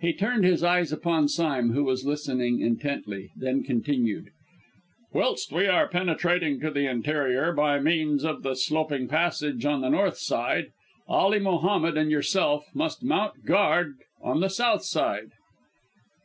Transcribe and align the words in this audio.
He 0.00 0.12
turned 0.12 0.44
his 0.44 0.64
eyes 0.64 0.90
upon 0.90 1.28
Sime, 1.28 1.70
who 1.74 1.84
was 1.84 2.04
listening 2.04 2.58
intently, 2.60 3.30
then 3.36 3.62
continued: 3.62 4.30
"Whilst 5.12 5.52
we 5.52 5.68
are 5.68 5.86
penetrating 5.86 6.58
to 6.58 6.72
the 6.72 6.90
interior 6.90 7.52
by 7.52 7.78
means 7.78 8.24
of 8.24 8.42
the 8.42 8.56
sloping 8.56 9.06
passage 9.06 9.64
on 9.64 9.80
the 9.80 9.88
north 9.88 10.18
side, 10.18 10.72
Ali 11.06 11.38
Mohammed 11.38 11.96
and 11.96 12.10
yourself 12.10 12.66
must 12.74 13.04
mount 13.04 13.44
guard 13.44 13.94
on 14.20 14.40
the 14.40 14.50
south 14.50 14.82
side." 14.82 15.30